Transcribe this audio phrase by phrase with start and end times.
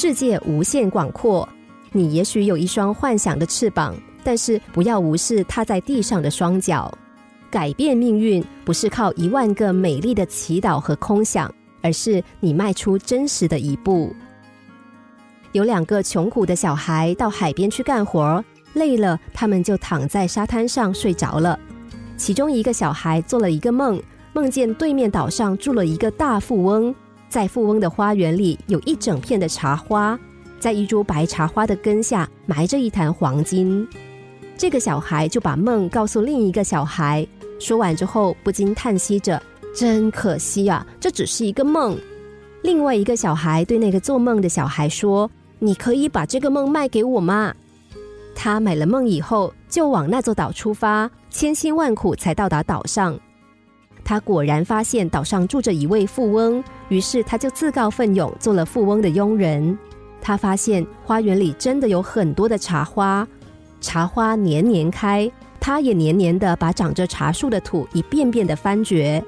[0.00, 1.46] 世界无限广阔。
[1.90, 6.96] 你也许有一双幻想的翅膀，但是不要无视踏在地上的双脚。
[7.50, 11.52] 改变命运不是靠一万个美丽的祈祷和空想，
[11.82, 14.14] 而是你迈出真实的一步。
[15.50, 18.44] 有两个穷苦的小孩到海边去干活，
[18.74, 21.58] 累了，他们就躺在沙滩上睡着了。
[22.16, 24.00] 其中一个小孩做了一个梦，
[24.32, 26.94] 梦见对面岛上住了一个大富翁，
[27.28, 30.18] 在富翁的花园里有一整片的茶花。
[30.60, 33.86] 在一株白茶花的根下埋着一坛黄金，
[34.56, 37.24] 这个小孩就把梦告诉另一个小孩。
[37.60, 39.40] 说完之后，不禁叹息着
[39.72, 41.96] ：“真可惜啊，这只是一个梦。”
[42.62, 47.54] 另外一个小孩对那个做梦的小孩说：“你可以把这个梦卖给我吗？”
[48.34, 53.16] 他买了梦以后，就往那座岛出发，千辛万苦才到达岛上。
[54.08, 59.78] 他果然发现岛上住着一位富翁，于是他就自告奋勇做了富翁的佣人。
[60.18, 63.28] 他发现花园里真的有很多的茶花，
[63.82, 69.22] 茶花年年开，他也年年的把长着茶树的土一遍遍的翻掘。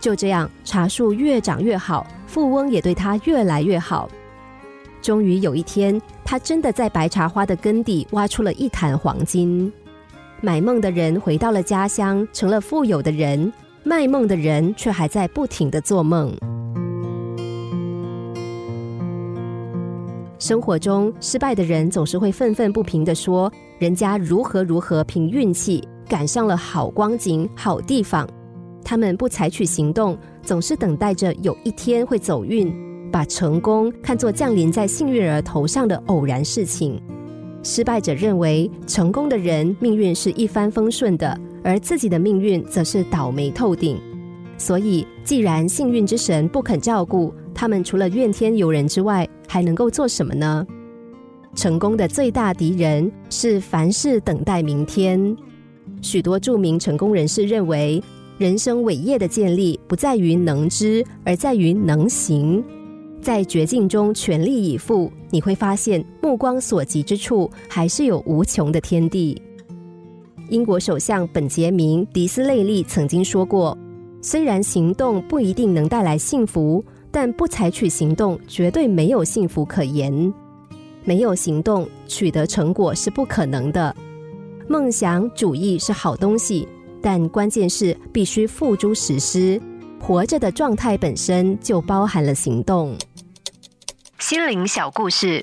[0.00, 4.10] 就这样，茶树越长越好，富翁也对他越来越好。
[5.00, 9.72] 终于有一天，他真的在白茶花的根底挖出了一坛黄金。
[10.40, 13.48] 买梦的人回到了家乡，成了富有的人；
[13.88, 16.36] 卖梦的人却还在不停的做梦。
[20.40, 28.28] 生活中失败的人总是会愤愤不平的说：“人家如何如何凭运气赶上了好光景、好地方，
[28.84, 32.74] 他们不采取行动，总是等待着有一天会走运，
[33.12, 37.00] 把成功看作降临在幸运儿头上的偶然事情。
[37.62, 43.98] 失败者认为，成功的人命运是一帆风顺的，而自己的命运则是倒霉透顶。
[44.58, 50.66] 所以，既然幸运之神不肯照顾他们，除了怨天尤人之外，还能够做什么呢？
[51.54, 55.36] 成功的最大敌人是凡事等待明天。
[56.02, 58.02] 许多著名成功人士认为，
[58.38, 62.62] 人生伟业的建立不在于能知，而在于能行。
[63.22, 69.40] 在绝境中全力以赴，你会发现目光所及之处还是有无穷的天地。
[70.48, 73.76] 英国首相本杰明·迪斯类利曾经说过
[74.22, 80.34] ：“虽然行动不一定能带来幸福。”但不采取行动，绝对没有幸福可言。
[81.02, 83.96] 没有行动，取得成果是不可能的。
[84.68, 86.68] 梦想主义是好东西，
[87.00, 89.58] 但关键是必须付诸实施。
[89.98, 92.94] 活着的状态本身就包含了行动。
[94.18, 95.42] 心灵小故事，